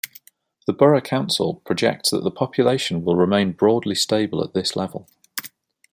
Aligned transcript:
The 0.65 0.73
Borough 0.73 0.99
Council 0.99 1.61
projects 1.63 2.09
that 2.09 2.23
the 2.23 2.31
population 2.31 3.05
will 3.05 3.15
remain 3.15 3.51
broadly 3.51 3.93
stable 3.93 4.43
at 4.43 4.55
this 4.55 4.75
level. 4.75 5.07